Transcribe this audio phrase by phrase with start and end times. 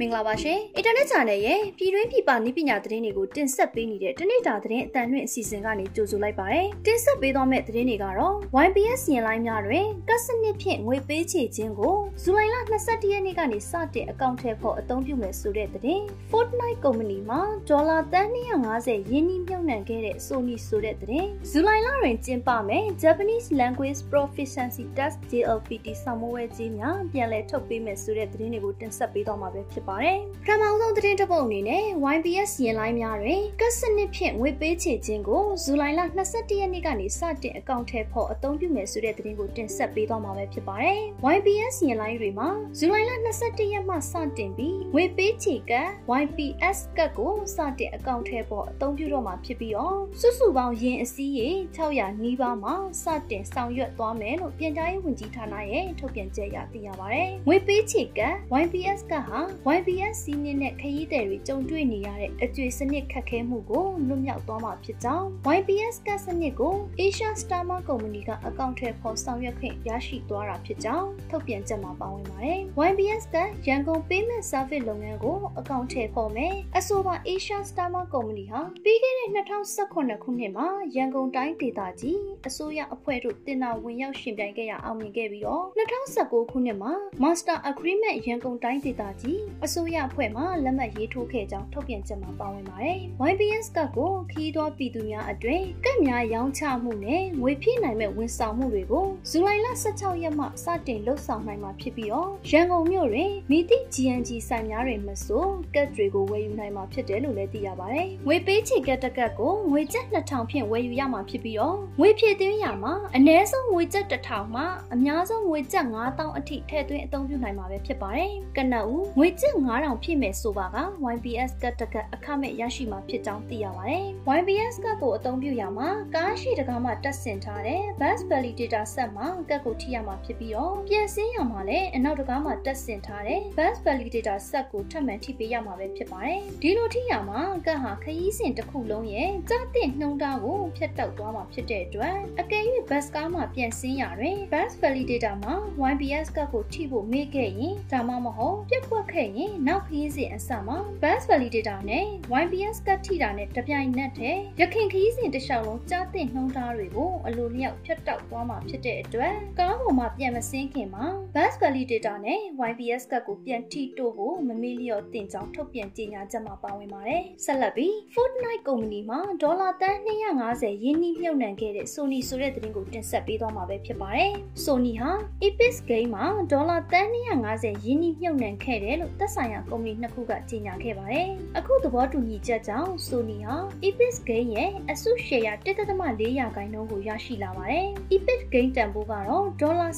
[0.00, 8.34] မင်္ဂလာပါရှင်။ Internet Channel ရဲ့ပြည်တွင်းပြည်ပနည်းပညာသတင်းတွေကိုတင်ဆက်ပေးနေတဲ့တနေ့တာသတင်းအတန်လွင့်အစီအစဉ်ကနေကြိုဆိုလိုက်ပါရစေ။တင်ဆက်ပေးသွားမယ့်သတင်းတွေကတော့
[8.66, 18.28] YPS စီရင်လိုင်းများတွင်ကတ်စနစ်ဖြင့်ငွေပေးချေခြင်းကိုဇူလိုင်လ22ရက်နေ့ကနေစတင်အကောင့်ထဲဖို့အသုံးပြုမယ်ဆိုတဲ့သတင်း။ Fortnite ကုမ္ပဏီမှာဒေါ်လာတန်း
[18.74, 31.84] 250ရင်းနှီးမြှုပ်နှံခဲ့တဲ့ Sony ဆိုတဲ့သတင်း။ဇူလိုင်လတွင်ကျင်းပမယ် Japanese Language Proficiency Test JLPT ဆောင်မွေးကြီးများပြန်လည်ထုတ်ပေးမယ်ဆိုတဲ့သတင်းတွေကိုတင်ဆက်ပေးသွားမှာပဲဖြစ်ပါတယ်။ပထမဆုံးသတင်းတစ်ပုဒ်အနေနဲ့
[32.14, 41.00] YBS ရင်လိုင်းများတွင်ကတ်စနစ်ဖြင့်ငွေပေးချေခြင်းကိုဇူလိုင်လ22ရက်နေ့ကနေစတင်အကောင့်ထဲဖို့အသုံးပြုမယ်ဆိုတဲ့သတင်းကိုတင်ဆက်ပေးသွားမှာပဲဖြစ်ပါတယ်။
[41.36, 43.10] YBS ရင်လိုင်းတွေမှာဇူလိုင်လ
[43.42, 45.88] 22ရက်မှစတင်ပြီးငွေပေးချေကတ်
[46.22, 59.38] YPS ကတ်ကိုစတင်အကောင့်ထဲဖို့အသုံးပြုတော့မှာဖြစ်ပြီးတော့စုစုပေါင်းယင်အစည်းရေ600နီးပါးမှာစတင်ဆောင်ရွက်သွားမယ်လို့ပြန်ကြားရေးဝန်ကြီးဌာနရဲ့ထုတ်ပြန်ချက်အရသိရပါတယ်။ငွေပေးချေကတ် YPS ကဟာ
[59.78, 73.36] YPS စီးနစ်နဲ့ခရီးသည်တွေကြုံတွေ့နေရတဲ့အကျွေစနစ်ခက်ခဲမှုကိုလွတ်မြောက်သွားမှာဖြစ်ကြောင်း YPS ကစနစ်ကို Asia Starma ကုမ္ပဏီကအကောင့်ထဲပေါ်ဆောင်ရွက်ခွင့်ရရှိသွားတာဖြစ်ကြောင်းထုတ်ပြန်ချက်မှာပါဝင်ပါတယ်။ YPS က
[73.68, 80.00] ရန်ကုန် Payment Service လုပ်ငန်းကိုအကောင့်ထဲပေါ်မယ်။အဆိုပါ Asia Starma ကုမ္ပဏီဟာပြီးခဲ့တဲ့2018ခု
[80.38, 85.64] နှစ်မှာရန်ကုန်တိုင်းဒေသကြီးအစိုးရအဖွဲ့တို့တင်နာဝင်ရောက်ရှင်ပြိုင်ခဲ့ရအောင်မြင်ခဲ့ပြီးတော့
[86.08, 92.98] 2019ခုနှစ်မှာ Master Agreement ရန်ကုန်တိုင်းဒေသကြီးအစိုးရအဖွဲ့မှလက်မှတ်ရေးထိုးခဲ့ကြောင်းထုတ်ပြန်ချက်မှာပါဝင်ပါတယ်။
[93.30, 114.62] YBS ကကိုခီးသောပြည်သူများအတွင်ကက်များရောင်းချမှုနဲ့ငွေဖြည့်နိုင်မဲ့ဝန်ဆောင်မှုတွေကိုဇူလိုင်လ16ရက်မှစတင်လှုပ်ဆောင်နိုင်မှာဖြစ်ပြီးတော့ရန်ကုန်မြို့တွင်မိသည့် GNG ဆိုင်များတွင်မဆိုကက်တွေကိုဝယ်ယူနိုင်မှာဖြစ်တယ်လို့လည်းသိရပါတယ်။ငွေပေးချေကက်တကက်ကိုငွေကျပ်2000ဖြင့်ဝယ်ယူရမှာဖြစ်ပြီးတော့ငွေဖြည့်သွင်းရမှာအနည်းဆုံးငွေကျပ်1000မှ
[114.94, 120.76] အများဆုံးငွေကျပ်9000အထိထည့်သွင်းအသုံးပြုနိုင်မှာပဲဖြစ်ပါတယ်။ကနအူငွေကျပ်9000ဖြည့်မဲ့ဆိုပါက
[121.14, 124.04] YBS ကတ်တကတ်အခမဲ့ရရှိမှာဖြစ်ကြောင်းသိရပါတယ်။
[124.38, 145.54] YBS ကတ်ကိုအသုံးပြုရမှာကားရှိတကားမှတက်ဆင်ထားတဲ့ bus validator set မှာကတ်ကိုထိရမှာဖြစ်ပြီးတော့ပြန်ဆင်းရမှာလည်းအနောက်တကားမှတက်ဆင်ထားတဲ့ bus validator set ကိုထပ်မံထိပေးရမှာပဲဖြစ်ပါတယ်။ဒီလိုထိရမှာကတ်ဟာခရီးစဉ်တစ်ခုလုံးရဲ့ကြားတဲ့နှုံးသားကိုဖျက်တောက်သွားမှာဖြစ်တဲ့အတွက်အကယ်၍ bus ကားမှပြန်ဆင်းရတွင် bus validator မှာ
[145.92, 152.06] YBS ကတ်ကိုထိဖို့မေ့ခဲ့ရင်ဒါမှမဟုတ်ပြက်ကွက်ခဲ့ရင်နောက်ခရီးစဉ်အစမှာ bus validator နဲ့
[152.42, 162.40] YBS ကတ်ထိတာနဲ့တပြိုင်နက်တည်းရခင်ခရီးစဉ်တစ်လျှောက်လုံးကြားတဲ့နှုံးသားတွေကိုအလိုလျောက်ဖျက်တောက်သွားမှာဖြစ်တဲ့အတွက်ကားပေါ်မှာပြန်မဆင်းခင်မှာ bus validator နဲ့
[162.70, 174.32] YBS ကတ်ကိုပြန်ထိတို့ဖို့မမေ့လျော့တင်ကြောင်းထုတ်ပြန်ကြေညာချက်မှာပါဝင်ပါတယ်။ဆက်လက်ပြီး Fortnite ကုမ္ပဏီမှာဒေါ်လာတန်း250ရင်းနှီးမြှုပ်နှံခဲ့တဲ့ Sony ဆိုတဲ့သတင်းကိုတင်ဆက်ပေးသွားမှာပဲဖြစ်ပါတယ်။
[174.64, 175.10] Sony ဟာ
[175.46, 181.28] Epic Game မှာဒေါ်လာတန်း250ရင်းနှီးမြှုပ်နှံခဲ့တယ်လို့သက်ဆိုင်ရာကုမ္ပဏီနှစ်ခုကကြေညာခဲ့ပါတယ်။
[181.58, 183.56] အခုသဘောတူညီချက်ကြောင့် Sony ဟာ
[183.88, 189.88] Epic Game ရဲ့အစုရှယ်ယာ1.4ရာခိုင်နှုန်းကိုရရှိလာပါတယ်။ Epic Game တန်ဖိုးကတော့ဒေါ်လာ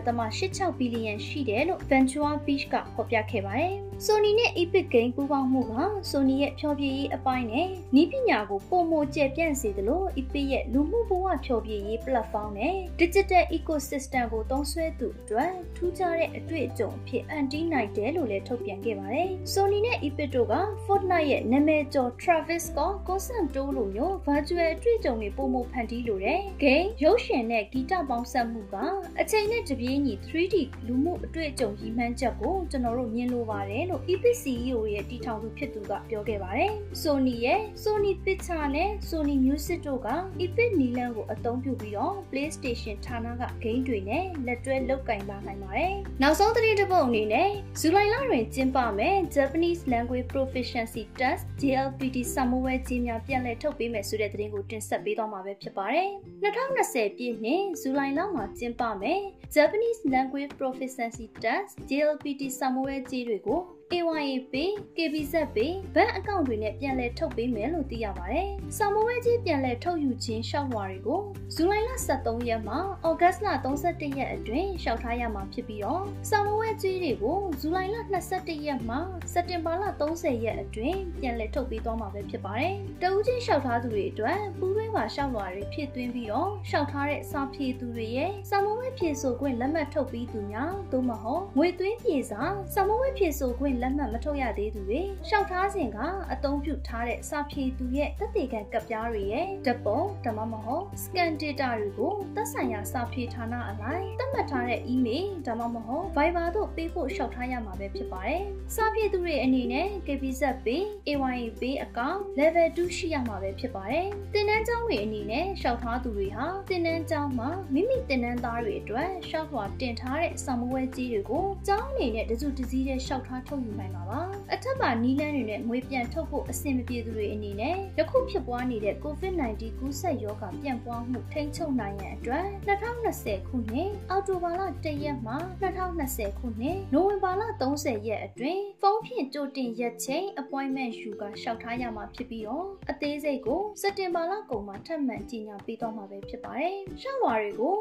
[0.00, 3.74] 19.86ဘီလီယံရှိတယ်လို့ Ventura Beach ကဖော်ပြခဲ့ပါတယ်။
[4.06, 5.74] Sony နဲ့ Epic Game ပူးပေါင်းမှုက
[6.10, 20.54] Sony ရဲ့ဖျော်ဖြေရေးအပိုင်းနဲ့နည်းပညာကိုပုံမကျပြန့်စေသလို Epic ရဲ့လူမှုဘဝဖျော်ဖြေရေး platform နဲ့ digital ecosystem ကိုသုံးစွဲသူအတွက်ထူးခြားတဲ့အတွေ့အကြုံအဖြစ်အန်တီးနိုင်တယ်လို့လည်းထုတ်ပြန်ခဲ့ပါတယ်။ Sony နဲ့ Epic တို့က
[20.84, 28.76] Fortnite ရဲ့နာမည်ကျော် Travis Scott Concert Tour လိုမျိုး virtual အတွေ့အကြုံတွေပုံမဖန်တီးလိုတဲ့ game ရုပ်ရှင်နဲ့ဂီတပေါင်းစပ်မှုက
[29.20, 30.56] အချိန်နဲ့တပြေးညီ 3D
[30.86, 36.72] လူမှုအတွေ့အကြုံရည်မှန်းချက်ကိုကျွန်တော်တို့မြင်လိုပါတယ်လို့ Epic CEO ရဲ့တီထောင်သူဖြစ်သူကပြောခဲ့ပါတယ်။
[37.02, 40.08] Sony ရဲ့ Sony Picture နဲ့ Sony Music တို့က
[40.44, 47.48] Epic နီလန်းကိုအသုံးပြုပြီးတော့ PlayStation ဌာနက game တွေနဲ့လက်တွဲလုပ်ကင်လာနိုင်ပါတယ်။နောက်ဆုံးသတင်းတစ်ပုဒ်အနေနဲ့
[47.80, 56.08] ဇူလိုင်လတွင်ကျင်းပမယ် Japanese Language Proficiency Test JLPT စာမေးပွဲကြီးများပြန်လည်ထုတ်ပေးမယ်ဆိုတဲ့သတင်းကိုတင်ဆက်ပေးသွားမှာပဲဖြစ်ပါတယ်။
[56.42, 59.20] 2020ပြည့်နှစ်ဇူလိုင်လမှာကျင်းပမယ်
[59.54, 63.60] Japanese Language Proficiency Test JLPT စာမေးပွဲကြီးတွေကို
[63.94, 64.54] AYAP,
[64.96, 65.58] KBZP
[65.94, 71.20] ဘဏ်အကောင့်တွေနဲ့ပြန်လည်ထုတ်ပေးမယ်လို့သိရပါတယ်။စာမိုးဝဲကြီးပြန်လည်ထုတ်ယူခြင်းရှောက်လွှာတွေကို
[71.54, 72.78] ဇူလိုင်လ23ရက်မှဩ
[73.20, 77.96] ဂတ်လ31ရက်အတွင်းရှောက်ထားရမှာဖြစ်ပြီးတော့စာမိုးဝဲကြီးတွေကိုဇူလိုင်လ
[78.32, 78.96] 21ရက်မှ
[79.32, 92.42] စက်တင်ဘာလ30ရက်အတွင်းပြန်လည်ထုတ်ပေးသွားမှာပဲဖြစ်ပါတယ်။တဦးချင်းရှောက်ထားသူတွေအတွက်ပူးတွဲပါရှောက်လွှာတွေဖြည့်သွင်းပြီးတော့ရှောက်ထားတဲ့စာဖြည့်သူတွေရဲ့စာမိုးဝဲဖြည့်ဆိုခွင့်လက်မှတ်ထုတ်ပြီးသူများသို့မဟုတ်ငွေသွင်းပြေစာ
[92.74, 95.98] စာမိုးဝဲဖြည့်ဆိုခွင့်လက်မှတ်မထုတ်ရသေးသူတွေရှောက်ထားစဉ်က
[96.32, 108.42] အသုံးပြုထားတဲ့စာဖြေသူရဲ့သက်သေခံကပ်ပြားတွေရဲ့ဓပုံဓမ္မမဟုတ် scan data တွေကိုသက်ဆိုင်ရာစာဖြေဌာနအလိုက်သတ်မှတ်ထားတဲ့ email ဒါမှမဟုတ် Viber တို့ပေးဖို့ရှောက်ထားရမှာပဲဖြစ်ပါတယ်။
[108.74, 124.20] စာဖြေသူတွေအနေနဲ့ KPZ Pay, AYA Pay အကောင့် level 2ရှိရမှာပဲဖြစ်ပါတယ်။တင်နန်းကျောင်းတွေအနေနဲ့ရှောက်ထားသူတွေဟာတင်နန်းကျောင်းမှာမိမိတင်နန်းသားတွေအတွက်ရှောက်လွှာတင်ထားတဲ့စာမွေးကြီးတွေကိုကျောင်းအနေနဲ့တစုတစည်းနဲ့ရှောက်ထားထုတ်ယူနိုင်ပါပါ။
[124.52, 137.42] အထက်ပါနီးလန်းတွေနဲ့ငွေပြန်ထုတ်ဖို့အဆင်မပြေသူတွေအနေနဲ့ယခုဖြစ်ပွားနေတဲ့ COVID-19 ကူးစက်ရောဂါပြန့်ပွားမှုထိန်းချုပ်နိုင်ရန်အတွက်2020ခုနှစ်အောက်တိုဘာလ1ရက်မှ2020ခုနှစ်နိုဝင်ဘာလ
[137.72, 147.74] 30ရက်အတွင်းဖုန်းဖြင့်ကြိုတင်ရက်ချိန် appointment ယူကလျှောက်ထားရမှာဖြစ်ပြီးတော့အသေးစိတ်ကိုစက်တင်ဘာလကုန်မှာထပ်မံကြီးညာပေးသွားမှာပဲဖြစ်ပါတယ်။ရှောက်ဝါတွေကို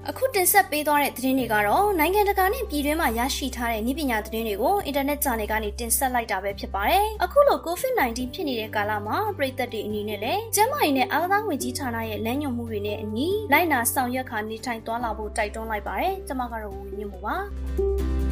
[0.10, 17.36] အခုတင်ဆက်ပေးသွားတဲ့သတင်းတွေကတော့နိုင်ငံတကာနဲ့ပြည်တွင်းမှာရရှိထားတဲ့နည်းပညာသတင်းတွေကိုအင်တာနက်ဂျာနယ်ကနေတင်ဆက်လိုက်တာပဲဖြစ်ပါတယ်။အခုလို COVID-19 ဖြစ်နေတဲ့ကာလမှာပြည်သက်တွေအနေနဲ့လည်းကျန်းမာရေးနဲ့အားကစားဝန်ကြီးဌာနရဲ့လမ်းညွှန်မှုတွေနဲ့အညီလိုက်နာဆောင်ရွက်ခါနေထိုင်သွားလာဖို့တိုက်တွန်းလိုက်ပါတယ်။ကျွန်မကတော့ဝင်းမြင့်ပါပါ။